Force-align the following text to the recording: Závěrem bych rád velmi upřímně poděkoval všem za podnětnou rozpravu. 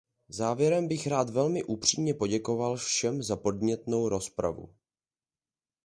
Závěrem 0.29 0.87
bych 0.87 1.07
rád 1.07 1.29
velmi 1.29 1.63
upřímně 1.63 2.13
poděkoval 2.13 2.77
všem 2.77 3.23
za 3.23 3.35
podnětnou 3.35 4.09
rozpravu. 4.09 4.75